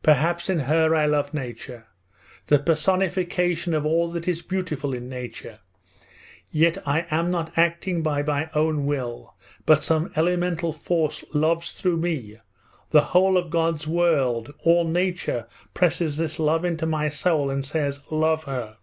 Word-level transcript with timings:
Perhaps 0.00 0.48
in 0.48 0.60
her 0.60 0.94
I 0.94 1.06
love 1.06 1.34
nature: 1.34 1.88
the 2.46 2.60
personification 2.60 3.74
of 3.74 3.84
all 3.84 4.08
that 4.12 4.28
is 4.28 4.40
beautiful 4.40 4.94
in 4.94 5.08
nature; 5.08 5.58
but 5.92 6.06
yet 6.52 6.78
I 6.86 7.04
am 7.10 7.32
not 7.32 7.50
acting 7.58 8.00
by 8.00 8.22
my 8.22 8.48
own 8.54 8.86
will, 8.86 9.34
but 9.64 9.82
some 9.82 10.12
elemental 10.14 10.72
force 10.72 11.24
loves 11.34 11.72
through 11.72 11.96
me; 11.96 12.38
the 12.90 13.06
whole 13.10 13.36
of 13.36 13.50
God's 13.50 13.88
world, 13.88 14.54
all 14.62 14.86
nature, 14.86 15.48
presses 15.74 16.16
this 16.16 16.38
love 16.38 16.64
into 16.64 16.86
my 16.86 17.08
soul 17.08 17.50
and 17.50 17.64
says, 17.64 17.98
"Love 18.08 18.44
her." 18.44 18.76